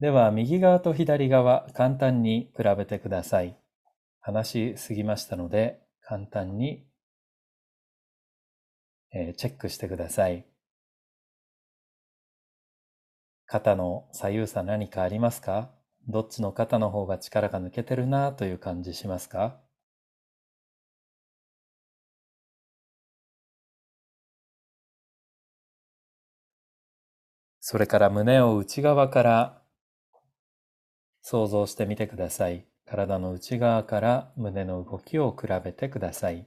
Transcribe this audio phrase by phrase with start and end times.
[0.00, 3.56] では、右側と左側、簡単に比べてください。
[4.20, 6.86] 話しすぎましたので、簡単に、
[9.12, 10.46] えーチェックしてください。
[13.46, 15.70] 肩の左右差何かありますか？
[16.08, 19.60] どっちの肩の方が力が抜けてるなという感じしますか？
[27.60, 29.63] それから胸を内側から
[31.26, 32.66] 想像してみてください。
[32.84, 36.46] 体の内側から胸の動きを比べてください。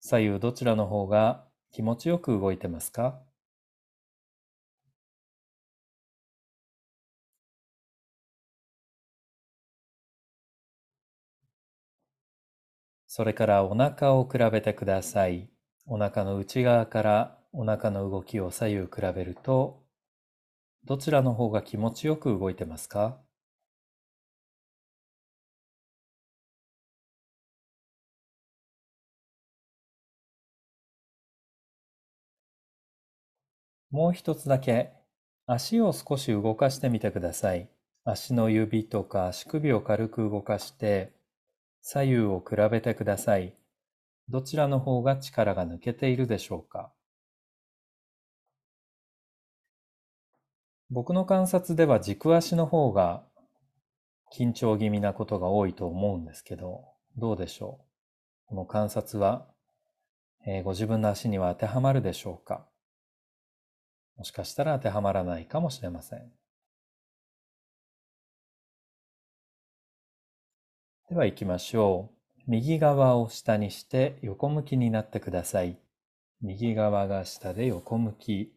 [0.00, 3.20] 左右どちらの方が気持ちよく動いてますか？
[13.06, 15.48] それからお腹を比べてください。
[15.86, 19.84] お腹の内側からお腹の動きを左右比べると、
[20.84, 23.18] どちらの方が気持ちよく動いてますか？
[33.90, 34.92] もう一つだけ
[35.46, 37.68] 足を少し動かしてみてください。
[38.04, 41.12] 足の指とか足首を軽く動かして
[41.82, 43.54] 左右を比べてください。
[44.28, 46.92] どちらの方が力が抜けているでしょうか？
[50.90, 53.22] 僕の観察では軸足の方が
[54.34, 56.84] 緊張気味なことが多いと思うんですけど、
[57.16, 57.78] どうでしょ
[58.46, 58.48] う？
[58.48, 59.46] この観察は、
[60.46, 62.66] えーご自分の足には当てはまるでしょうか？
[64.16, 66.32] もしかしたら当てはまらないかもしれません。
[71.08, 72.42] では行きましょう。
[72.46, 75.78] 右側を下にして横向きになってください。
[76.42, 78.52] 右側が下で横向き。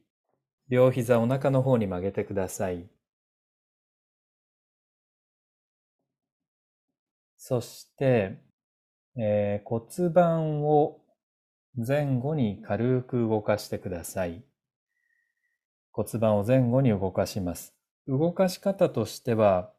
[0.73, 2.89] 両膝お腹の方に曲げてください。
[7.37, 8.41] そして、
[9.15, 10.99] えー骨盤を
[11.75, 14.43] 前後に軽く動かしてください。
[15.91, 17.75] 骨盤を前後に動かします。
[18.07, 19.71] 動かし方としては、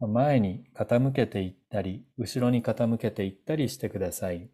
[0.00, 4.48] 前に傾けていったり、後ろに傾けていったりしてください。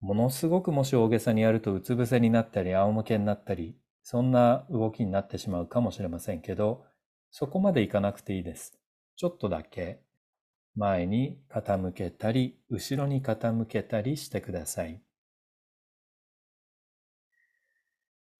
[0.00, 3.74] ものすごくもし大げさにやるとうつ伏せになったり仰向けになったり、
[4.08, 6.84] そんな動きになってしまうかもしれませんけど、
[7.32, 8.78] そこまでいかなくていいです。
[9.16, 10.00] ちょっとだけ
[10.76, 15.02] 前に傾けたり、後ろに傾けたりしてください。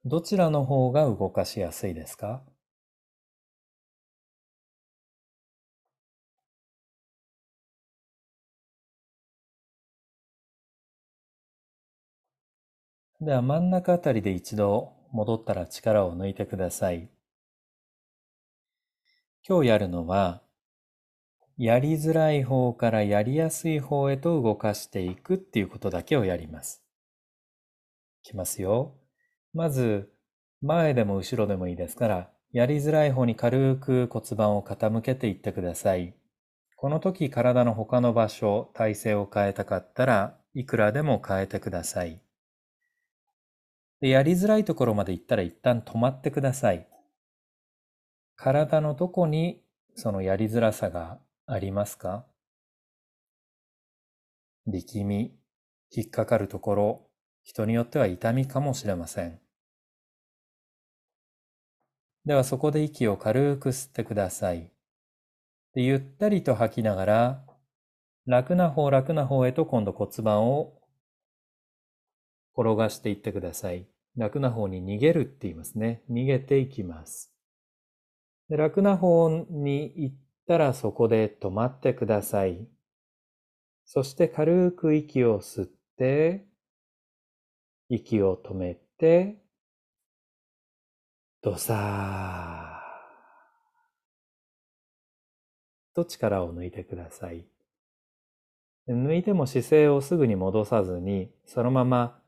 [0.04, 2.44] どちらの方が動かしやすいですか？
[13.20, 17.08] では真ん中あたりで一度戻ったら力を抜いてください。
[19.48, 20.42] 今日やるのは、
[21.56, 26.84] やりづらい方からやりやすい方へと動かしていくっていうことだけをやります。
[28.24, 28.98] いきますよ。
[29.54, 30.12] まず、
[30.60, 36.14] 前でも後ろでもいいですから、やりづらい方に軽く骨盤を傾けていってください。
[36.76, 42.20] この時体の他の場所、体勢を変えたかったらいくらでも変えてください。
[44.00, 46.86] でやりづらいところまで行ったら一旦止まってください。
[48.36, 49.62] 体のどこに
[49.94, 52.26] そのやりづらさがありますか？
[54.66, 55.38] 力み、
[55.90, 57.06] 引っかかるところ、
[57.44, 59.40] 人によっては痛みかもしれません。
[62.24, 64.72] ではそこで息を軽く吸ってください。
[65.74, 67.46] でゆったりと吐きながら、
[68.26, 70.75] 楽な方楽な方へと今度骨盤を
[72.56, 73.86] 転がしていってください。
[74.16, 76.02] 楽な方に逃げるって言いますね。
[76.10, 77.32] 逃げていきます。
[78.48, 82.66] で楽な方に行ったらそこで止まってください。
[83.84, 86.46] そして軽く息を吸って、
[87.88, 89.42] 息を止めて、
[91.42, 97.46] ドサーと力を抜いてください。
[98.88, 102.20] 抜いても姿勢をすぐに戻さずに、そのまま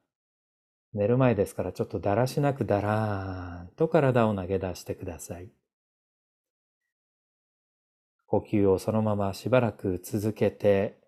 [0.95, 5.51] 寝る前ですからちょっとだらしなくだらーんと体を投げ出してください。
[8.27, 10.99] 呼吸をそのまましばらく続けて、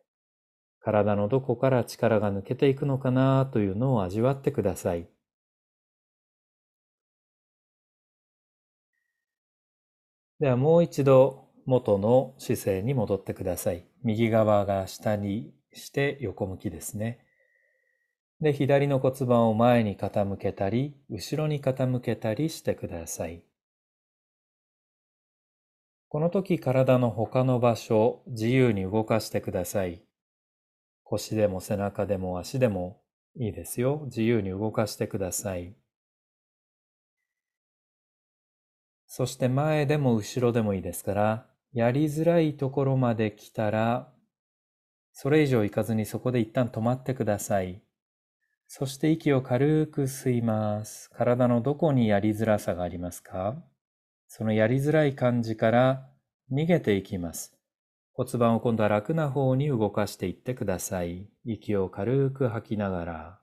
[0.81, 5.07] 体のどこから力が抜けていくのかなというのを味わってください。
[10.41, 13.85] ではもう一度元の姿勢に戻ってください。
[14.03, 17.19] 右側が下にして横向きですね。
[18.41, 23.43] で、左の骨盤を前に傾けたり、後ろに傾けたりしてください。
[26.09, 30.03] この時体の他の場所、自由に動かしてください。
[31.05, 33.03] 腰でも背中でも足でも
[33.37, 34.03] いいですよ。
[34.07, 35.75] 自由に動かしてください。
[39.07, 44.13] そして前でも後ろでもいいですから、やりづらいところまで来たら、
[45.13, 47.83] それ以上行かずにそこで一旦止まってください。
[48.73, 51.11] そして息を軽く吸います。
[51.11, 53.61] 体のどこにやりづらさがありますか？
[54.29, 56.09] そのやりづらい感じから
[56.53, 57.59] 逃げていきます。
[58.13, 61.27] 骨盤を今度は楽な方に動かしていってください。
[61.45, 63.41] 息を軽く吐きながら。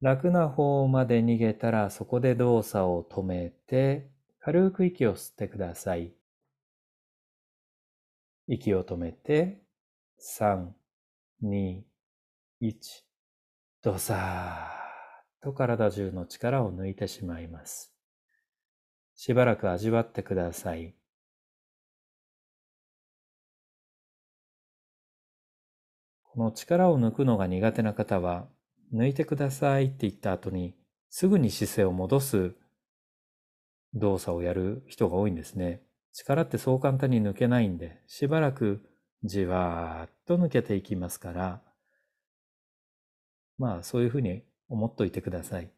[0.00, 6.12] 楽な方まで逃げたらそこで動作を止めて軽く息を吸ってください。
[8.46, 9.64] 息を止めて
[10.20, 10.68] 3、
[11.42, 11.82] 2、
[12.62, 12.72] 1
[13.84, 17.92] ドサーと体中の力を抜いてしまいます。
[19.14, 20.94] しばらく味わってください。
[26.22, 28.48] この力を抜くのが苦手な方は、
[28.94, 30.74] 抜いてくださいって言った後に、
[31.10, 32.54] すぐに姿勢を戻す
[33.92, 35.82] 動作をやる人が多いんですね。
[36.14, 38.82] 力ってそう簡単に抜けないんで、しばらく
[39.24, 41.73] じわーっと抜けていきますから、
[43.58, 45.70] まあそういうふうに思っといてください。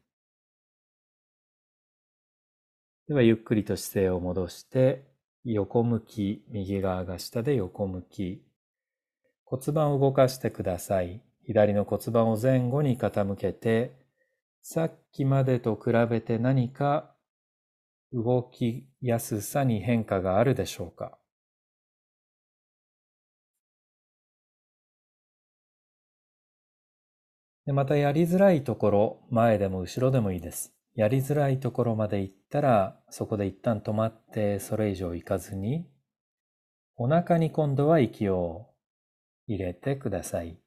[3.07, 5.05] ではゆっくりと姿勢を戻して、
[5.45, 8.43] 横向き、右側が下で横向き、
[9.45, 11.21] 骨盤を動かしてください。
[11.45, 13.93] 左の骨盤を前後に傾けて、
[14.61, 17.15] さっきまでと比べて何か
[18.11, 21.17] 動きやすさに変化があるでしょうか
[27.67, 30.73] でまたやりづらいところ、前でも後ろでもいいです。
[30.95, 35.85] やりづらいところまで行ったら、そこで一旦止まってそれ以上行かずに、
[36.95, 38.69] お腹に今度は息を
[39.47, 40.57] 入れてください。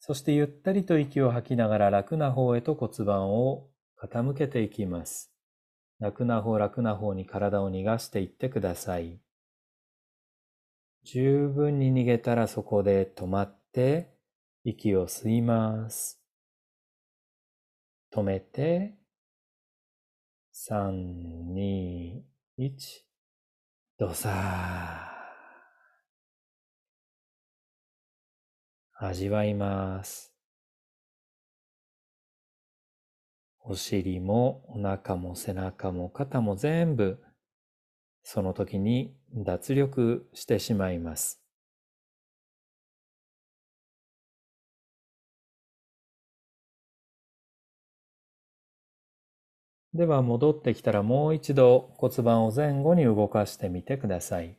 [0.00, 3.68] そしてゆったりと息を吐きながら楽な方へと骨盤を
[4.02, 5.30] 傾けていきます。
[6.00, 9.20] 楽な方楽な方に体を逃がしていってください。
[11.04, 14.15] 十分に逃げたらそこで止まって
[14.68, 16.20] 息を吸います。
[18.12, 18.96] 止めて、
[20.52, 22.22] 3、2、
[22.58, 23.04] 1、
[23.96, 25.08] どさ
[28.94, 30.34] 味わいます。
[33.60, 37.22] お尻もお腹も背中も肩も全部
[38.24, 41.45] その時に脱力してしまいます。
[49.96, 54.56] では戻ってきたらもう一度骨盤を前後に動かしてみてください。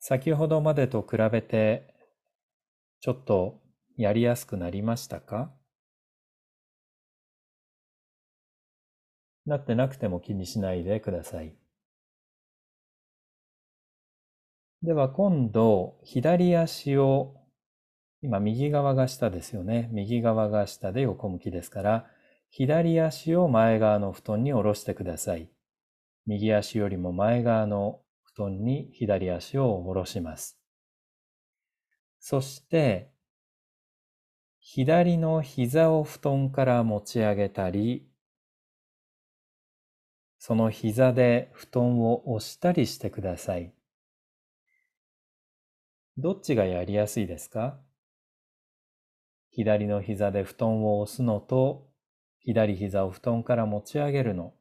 [0.00, 1.94] 先ほどまでと比べて
[3.00, 3.60] ちょっと
[3.96, 5.52] やりやすくなりましたか？
[9.44, 11.54] なってなくても気にしないでください。
[14.82, 17.36] では今度、左足を、
[18.20, 19.88] 今右側が下ですよね。
[19.92, 22.06] 右側が下で横向きですから、
[22.54, 25.48] 左足を前側の布団に下ろしてください。
[26.26, 30.60] 右足よりも前側の布団に左足を下ろします。
[32.20, 33.10] そして、
[34.60, 38.06] 左の膝を布団から持ち上げたり、
[40.38, 43.72] その膝で布団を押したりしてください。
[46.18, 47.80] どっちがやりやすいですか？
[49.48, 51.90] 左の膝で布団を押すのと、
[52.44, 54.52] 左膝を布団から持ち上げるの。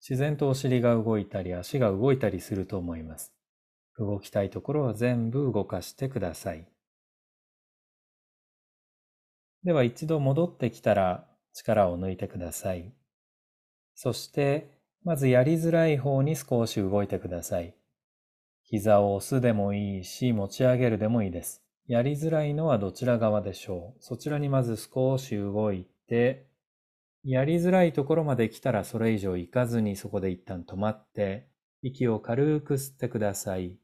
[0.00, 3.32] 自然とお尻が動いたり足が動いたりすると思います。
[3.98, 6.66] 動きたいところは全部動かしてください。
[9.62, 12.92] では一度戻ってきたら力を抜いてください。
[13.94, 17.76] そして、まずやりづらい方に少し動いてください。
[18.64, 21.61] 膝を押すでもいいし、持ち上げるでもいいです。
[21.88, 24.02] やりづらいのはどちら側でしょう？
[24.02, 26.46] そちらにまず少し動いて、
[27.24, 31.48] やりづらいところまで来たらそれ以上行かずにそこで一旦止まって、
[31.82, 33.76] 息を軽く吸ってください。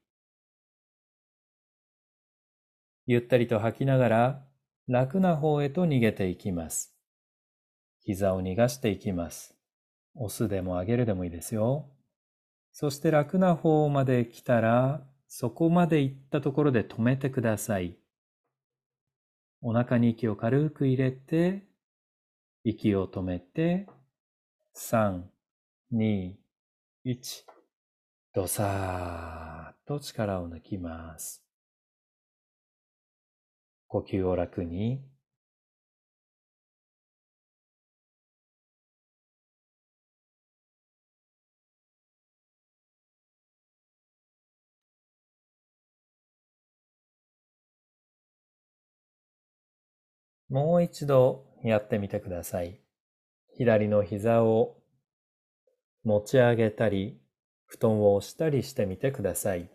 [3.06, 4.44] ゆったりと吐きながら
[4.86, 6.94] 楽な方へと逃げていきます。
[8.04, 9.54] 膝を逃がしていきます。
[10.14, 11.90] 押すでも上げるでもいいですよ。
[12.72, 17.96] そして楽な方まで来たら、そこまで行ったところで止めてください。
[19.60, 21.68] お腹に息を軽く入れて、
[22.64, 23.86] 息を止めて、
[24.74, 25.22] 3、
[25.92, 26.34] 2、
[27.04, 27.44] 1。
[28.34, 31.44] ドサーと力を抜きます。
[33.88, 35.02] 呼吸を楽に。
[50.48, 52.80] もう一度やってみてください。
[53.56, 54.76] 左の膝を
[56.04, 57.20] 持ち上げたり、
[57.66, 59.68] 布団を押したりしてみてください。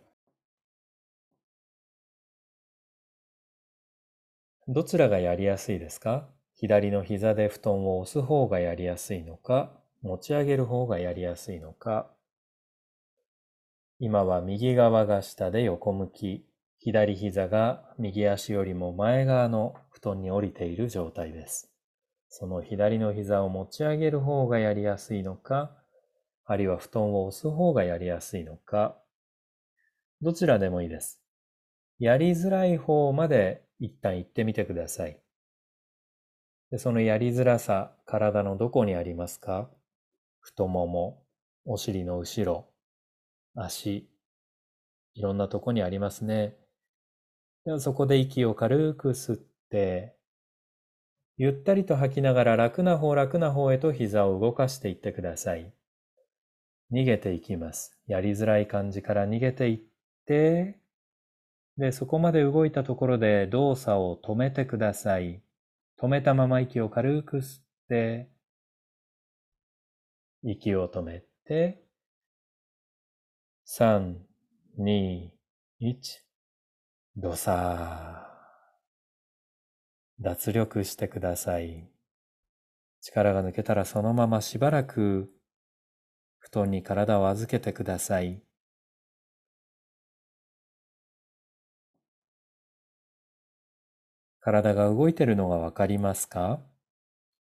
[4.66, 6.28] どちらがやりやすいですか？
[6.56, 9.70] 左の膝で布団を押す方がやりやすいのか、
[10.02, 12.10] 持ち上げる方がやりやすいのか。
[14.00, 16.46] 今は右側が下で横向き、
[16.84, 21.72] 左膝が右足よりも前側の布団に降りている状態です。
[22.28, 25.74] その左の膝を持ち上げる方がやりやすいのか、
[26.44, 28.98] あるいは布団を押す方がやりやすいのか、
[30.20, 31.22] どちらでもいいです。
[31.98, 35.18] やりづらい方まで一旦行ってみてください。
[36.70, 39.70] でそのやりづらさ、体のどこにありますか？
[40.40, 41.22] 太もも、
[41.64, 42.68] お尻の後ろ、
[43.54, 44.06] 足、
[45.14, 46.58] いろんなとこにありますね。
[47.64, 49.36] ではそこで息を軽く吸っ
[49.70, 50.14] て、
[51.36, 55.72] ゆったりと吐きながら楽な方楽な方へと膝を動かしていってください。
[56.92, 57.98] 逃げていきます。
[58.06, 59.80] やりづらい感じから逃げていっ
[60.26, 60.78] て、
[61.78, 65.42] で、そこまで動いたところで動作を止めてください。
[66.00, 68.28] 止めたまま息を軽く吸って、
[70.42, 71.82] 息を止めて、
[73.64, 74.16] 3、
[74.78, 75.30] 2、
[75.80, 76.23] 1、
[77.16, 78.28] どさ
[80.18, 81.88] 脱力してください。
[83.00, 85.30] 力が抜けたらそのまましばらく
[86.38, 88.42] 布団に体を預けてください。
[94.40, 96.60] 体が動いているのがわかりますか？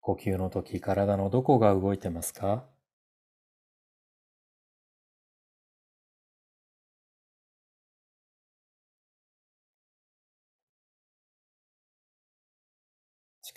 [0.01, 2.65] 呼吸の時、体のどこが動いてますか？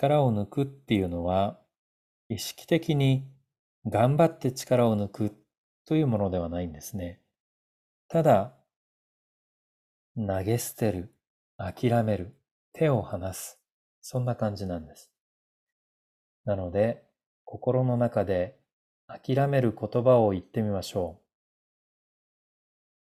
[0.02, 1.60] 力を抜くっていうのは、
[2.28, 3.28] 意識的に
[3.86, 5.36] 頑張って力を抜く
[5.86, 7.22] というものではないんですね。
[8.08, 8.56] ただ、
[10.16, 11.14] 投げ捨てる、
[11.56, 12.36] 諦める、
[12.74, 13.60] 手を離す、
[14.02, 15.12] そんな感じなんです。
[16.46, 17.04] なので、
[17.46, 18.58] 心の中で
[19.08, 21.22] 諦める言葉を言ってみましょう。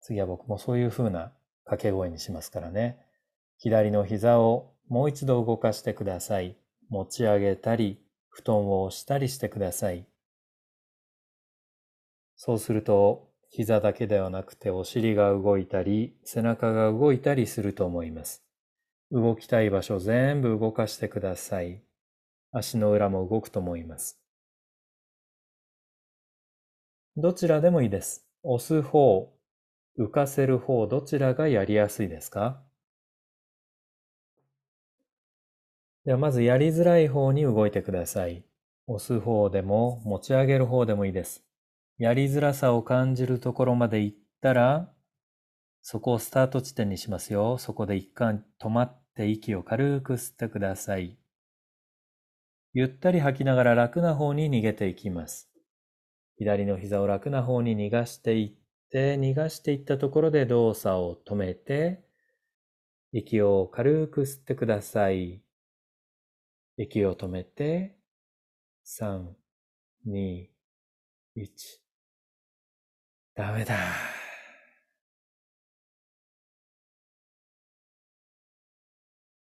[0.01, 1.31] 次は僕もそういう風な
[1.63, 2.99] 掛け声にしますからね。
[3.57, 6.55] 左の膝をもう一度動かしてください。
[6.89, 10.05] 持ち上げたり、布団を押したりしてください。
[12.35, 18.43] そうすると、膝だけではなくてお尻が動いたり、背中が動いたりすると思います。
[19.11, 21.81] 動きたい場所全部動かしてください。
[22.51, 24.21] 足の裏も動くと思います。
[27.17, 28.27] どちらでもいいです。
[28.43, 29.33] 押す方、
[29.97, 32.61] 浮かせる方、どちらがやりやすいですか？
[36.05, 38.45] ではまずやりづらい方に動いてください。
[38.85, 41.43] 押す方でも持ち上げる方でもいいです。
[41.97, 44.93] やりづらさを感じるところまで行ったら、
[45.81, 47.57] そこをスタート地点にしますよ。
[47.57, 51.17] そこで一回止まって息を軽く吸ってください。
[52.73, 55.49] ゆったり吐きながら楽な方に逃げていきます。
[56.37, 62.03] 左の膝を楽な方に逃がしていって、逃がしていったところで動作を止めて、
[63.11, 65.44] 息を軽く吸ってください。
[66.77, 67.95] 息を止めて、
[68.85, 69.27] 3、
[70.07, 70.47] 2、
[71.37, 71.47] 1。
[73.33, 73.77] ダメだ。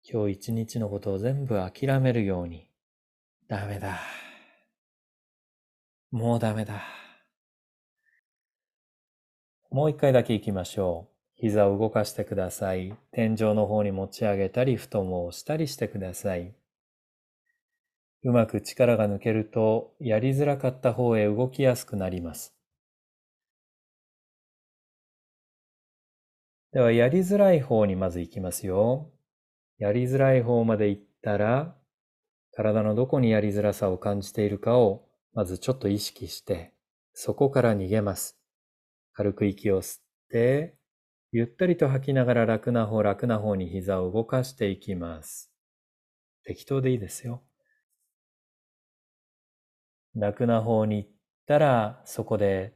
[0.08, 2.68] 今日一日のことを全部諦めるように。
[3.48, 3.98] ダメだ。
[6.10, 6.82] もうダメだ。
[9.70, 11.16] もう一回だけ行きましょう。
[11.36, 12.94] 膝を動かしてください。
[13.10, 16.54] 天井の方に持ち上げたり、布団を押したりしてください。
[18.24, 22.54] うまく力が抜けると、やりづらかった方へ動きやすくなります。
[26.72, 29.10] では、やりづらい方にまず行きますよ。
[29.78, 31.76] やりづらい方まで行ったら、
[32.52, 36.74] 体のどこにやりづらさを感じているかを、まずちょっと意識して、
[37.14, 38.38] そこから逃げます。
[39.14, 40.76] 軽く息を吸って、
[41.32, 45.52] ゆったりと吐きながら楽な方、楽な方に膝を動かしていきます。
[46.44, 47.42] 適当でいいですよ。
[50.16, 51.08] 楽な方に行っ
[51.46, 52.72] たらそこで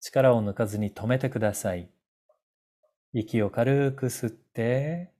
[0.00, 1.90] 力を抜かずに止めてください。
[3.12, 5.12] 息を軽く吸って、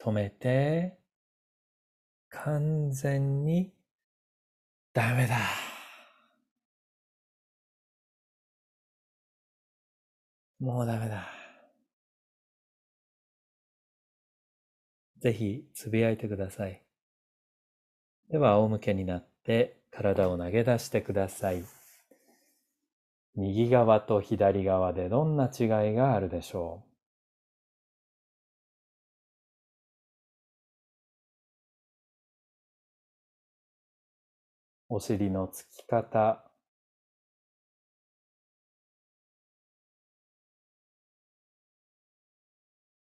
[0.00, 0.98] 止めて、
[2.30, 3.72] 完全に
[4.92, 5.36] ダメだ。
[10.58, 11.28] もうダメだ。
[15.18, 16.82] ぜひつぶやいてください。
[18.30, 21.64] では仰向けになって体を投げ出してください。
[23.36, 26.84] 右側と左側でどんな違いがあるでしょ
[34.90, 34.96] う？
[34.96, 36.44] お尻のつき方、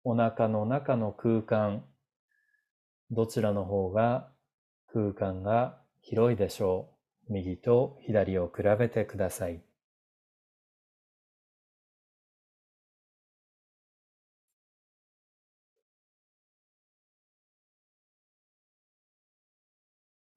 [0.04, 1.86] お腹の中の空間、
[3.12, 4.30] どちらの方が
[4.92, 6.90] 空間が広いでしょ
[7.30, 7.34] う。
[7.34, 9.62] 右と左を比べてください。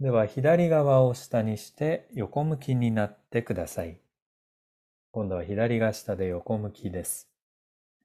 [0.01, 4.01] では左側を下にして横向きになってください。
[5.13, 7.31] 今度は左が下で横向きです。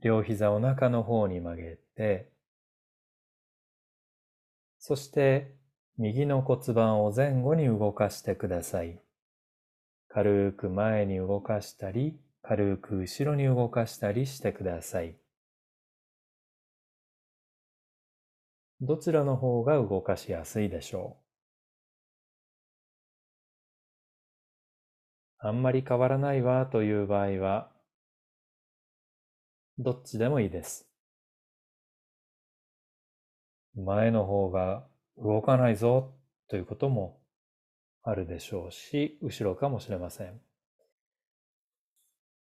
[0.02, 2.30] 両膝を中の方に曲げて、
[4.78, 5.65] そして
[5.98, 9.00] 右の骨盤を前後に動かしてください。
[10.10, 15.16] 軽く前に動かしたり、軽く後ろに動かしたりしてください。
[18.82, 21.18] どちらの方が動かしやすいでしょ
[25.42, 25.48] う？
[25.48, 27.72] あんまり変わらないわという場合は、
[29.78, 30.90] どっちでもいいです。
[33.76, 34.86] 前の方が
[35.18, 36.14] 動かないぞ
[36.50, 37.20] ということも
[38.04, 40.40] あるでしょうし、後ろかもしれません。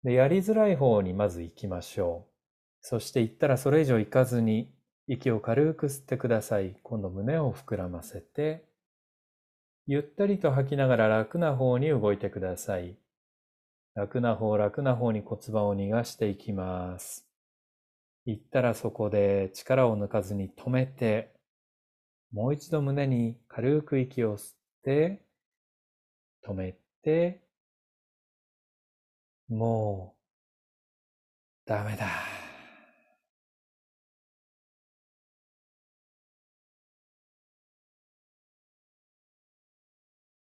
[0.03, 2.33] でやりづらい方にまず行きましょう。
[2.81, 4.73] そして行ったらそれ以上行かずに
[5.09, 6.77] 息を軽く吸ってください。
[6.83, 8.65] 今度胸を膨らませて
[9.89, 12.97] ゆったりと吐きながら楽な方に動いてください。
[13.95, 17.25] 楽な方、楽な方に骨盤を逃がしていきます。
[18.25, 21.36] 行ったらそこで力を抜かずに止めて、
[22.37, 25.23] もう一度胸に軽く息を吸って、
[26.47, 27.41] 止めて、
[29.49, 30.15] も
[31.67, 32.07] う、ダメだ。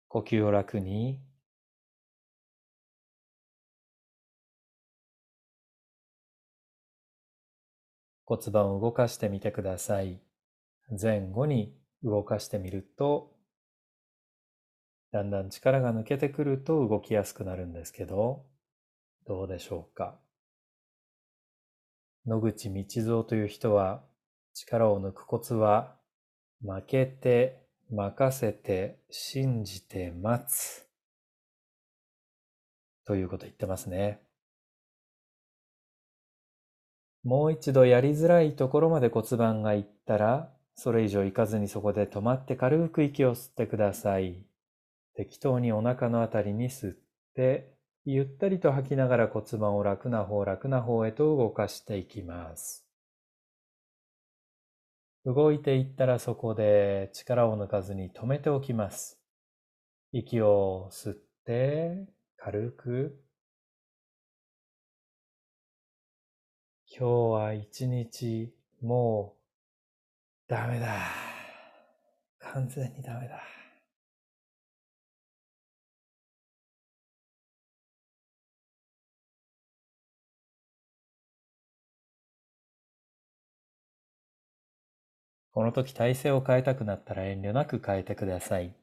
[0.07, 1.21] 呼吸を楽に
[8.25, 10.19] 骨盤を動かしてみてください。
[10.89, 13.31] 前後に動かしてみると、
[15.11, 18.45] だんだん力が抜けてくると動きやすくなるんですけど、
[19.27, 20.19] どうでしょうか？
[22.25, 24.03] 野口道蔵という人は、
[24.53, 25.95] 力を抜くコツは、
[26.61, 30.87] 負けて任せて信じて待つ
[33.05, 34.21] ということ言ってますね。
[37.23, 44.45] もう一度やりづらいところまで骨盤がいったら、それ以上行かずにそこで止まって軽く息を吸ってください。
[45.15, 46.97] 適当にお腹のあたりに吸っ
[47.35, 47.73] て、
[48.05, 52.85] ゆったりと吐きながら骨盤を楽な方楽な方へと動かしていきます。
[55.25, 59.21] 動いていったらそこで力を抜かずに止めておきます。
[60.11, 63.23] 息を吸って軽く
[66.95, 69.42] 今日は一日もう
[70.53, 70.87] ダメだ。
[72.37, 73.41] 完全にダメだ。
[85.53, 88.75] この時体勢を変えたくなったら遠慮なく変えてください。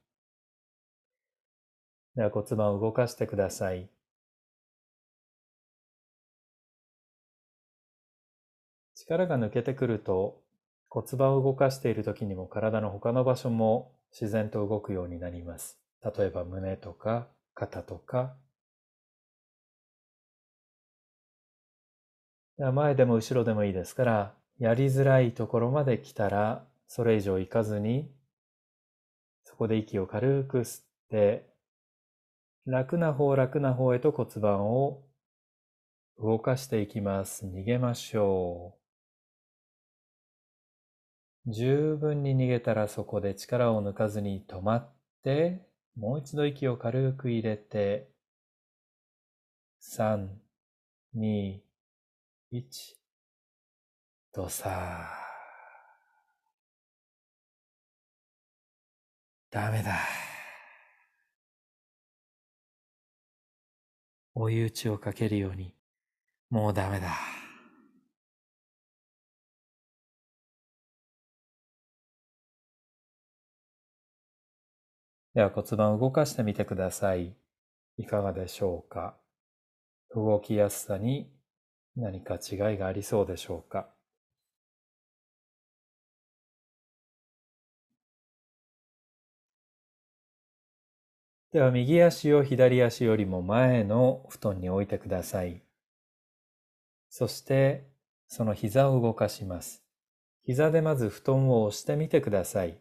[2.16, 3.88] では骨盤を動かしてください。
[8.96, 10.49] 力が抜けてくると
[10.90, 15.80] 骨盤を動かしている時にも体の他の場所も自然と動くようになります。
[16.04, 18.36] 例えば胸とか肩とか。
[22.58, 28.12] 前でも後ろでもいいですからやりづらいところまで来たら、それ以上行かずに、
[29.44, 31.48] そこで息を軽く吸って、
[32.66, 35.02] 楽な方楽な方へと骨盤を
[36.18, 37.46] 動かしていきます。
[37.46, 38.79] 逃げましょう。
[41.46, 48.10] 十分に逃げたらそこで力を抜かずに止まって、もう一度息を軽く入れて、
[49.80, 50.28] 3、
[51.16, 51.60] 2、
[52.52, 52.96] 1、
[54.32, 55.08] とさ
[59.50, 59.98] ダメだ。
[64.34, 65.74] 追い打ちをかけるように、
[66.50, 67.39] もうダメだ。
[75.34, 77.36] では骨盤を動かしてみてください。
[77.96, 79.14] いかがでしょうか？
[80.14, 81.30] 動きやすさに
[81.94, 83.88] 何か違いがありそうでしょうか？
[91.52, 95.62] では右足を左足よりも前の布団に置いてください。
[97.08, 97.88] そして
[98.28, 99.82] その膝を動かします。
[100.44, 102.78] 膝でまず布団を押してみてください。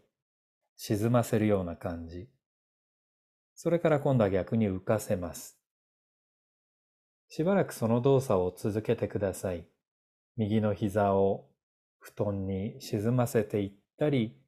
[0.78, 2.28] 沈ませるような感じ。
[3.62, 5.60] それから今度は逆に浮かせます。
[7.28, 9.68] しばらくその動作を続けてください。
[10.38, 11.50] 右の膝を
[12.00, 14.40] 布団に沈ませていったり、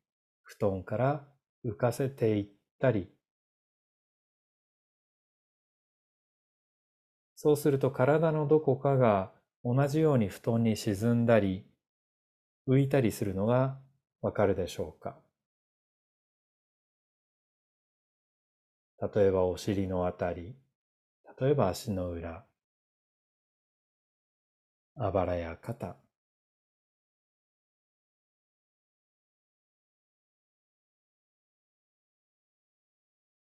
[0.43, 1.28] 布団から
[1.65, 2.47] 浮かせていっ
[2.80, 3.10] たり、
[7.36, 9.34] そうすると体のどこかが
[9.65, 11.65] 同じように布団に沈んだり、
[12.65, 13.78] 浮いたりするのが
[14.21, 15.19] わかるでしょうか。
[19.02, 20.56] 例えばお尻のあたり、
[21.40, 22.46] 例えば足の裏、
[24.96, 25.98] あばらや肩、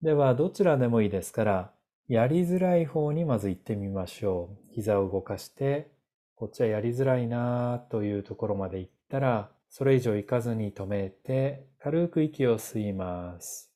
[0.01, 1.73] では、どちらでもいいですから、
[2.09, 4.73] やりづらい方にまず行ってみましょう。
[4.73, 5.89] 膝を動かして、
[6.35, 13.68] こっちはやりづらいなというところまで行ったら、それ以上行かずに止めて、軽く息を吸います。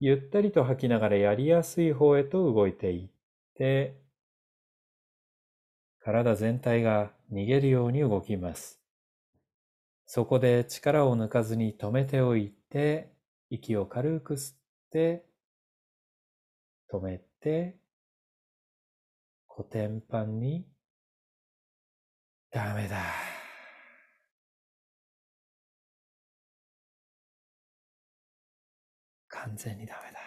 [0.00, 3.08] ゆったりと吐きながらやりやすい方へと動いていっ
[3.54, 4.00] て、
[6.02, 8.80] 体全体が逃げるように動きます。
[10.06, 13.12] そこで力を抜かずに止めておいて、
[13.50, 14.56] 息を軽く吸っ
[14.90, 15.26] て、
[16.90, 17.76] 止めて、
[19.46, 20.66] コテンパンに、
[22.50, 23.19] ダメだ。
[29.44, 30.20] 完全にダメだ。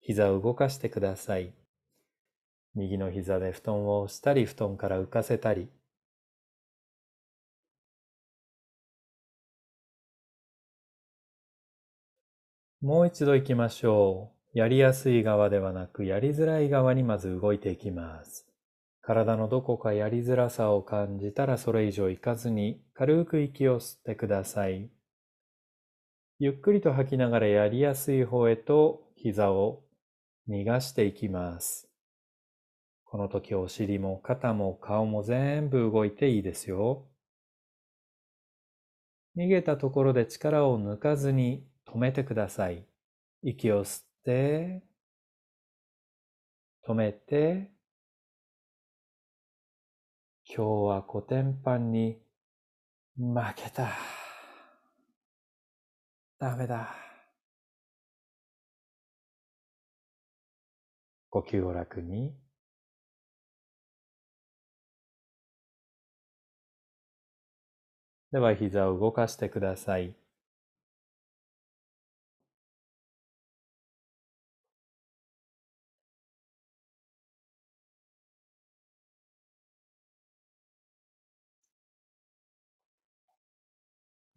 [0.00, 1.54] 膝を動かしてください。
[2.74, 5.68] 右の膝で布団を押したり、布団から浮かせたり。
[12.80, 14.58] もう一度行きましょう。
[14.58, 18.47] やりやすい側ではなく、やりづらい側にまず動いていきます。
[19.08, 24.90] 体のどこかやりづらさを感じたらそれ以上いかずに軽く息を吸ってください。
[26.38, 29.82] ゆっくりと吐きながらやりやすい方へと膝を
[30.46, 31.88] 逃がしていきます。
[33.06, 37.06] この時お尻も肩も顔も全部動いていいですよ。
[39.38, 42.84] 逃げたところで力を抜かずに止めてください。
[43.42, 44.82] 息を吸って、
[46.86, 47.77] 止めて、
[50.50, 52.22] 今日はコテンパンに
[53.18, 53.90] 負けた。
[56.38, 56.94] ダメだ。
[61.28, 62.34] 呼吸を楽に。
[68.32, 70.14] では膝を動かしてください。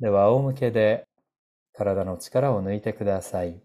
[0.01, 1.07] では仰向けで
[1.73, 3.61] 体の力を抜いてください。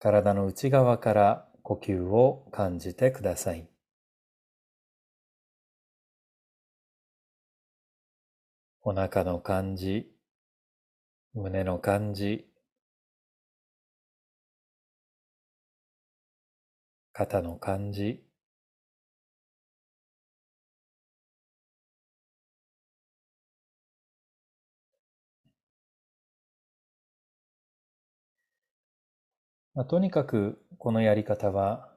[0.00, 3.68] 体の内側から呼吸を感じてください。
[8.82, 10.10] お腹の感じ、
[11.32, 12.48] 胸の感じ、
[17.12, 18.24] 肩の感じ、
[29.74, 31.90] まあ、とにかくこのやり方は、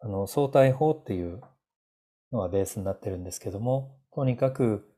[0.00, 1.40] あの、相対法っていう
[2.32, 4.88] のがベースになってるんですけども、とにかく、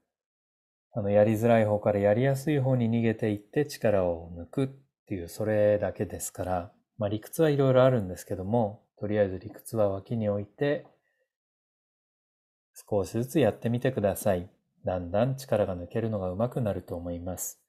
[0.92, 4.68] あの、やりづらい方からやりやすい方に逃げていって力を抜くっ
[5.06, 10.86] ていう、それだけですから、まあ理屈はいろいろあるんですけども、とりあえず理屈は脇に置いて、
[12.88, 14.48] 少しずつやってみてください。
[14.84, 17.61] だんだん力が抜けるのが上手くなると思います。